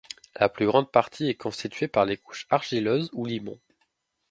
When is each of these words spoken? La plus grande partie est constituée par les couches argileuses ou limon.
La 0.39 0.49
plus 0.49 0.65
grande 0.65 0.89
partie 0.91 1.29
est 1.29 1.35
constituée 1.35 1.87
par 1.87 2.05
les 2.05 2.17
couches 2.17 2.47
argileuses 2.49 3.11
ou 3.13 3.23
limon. 3.23 3.59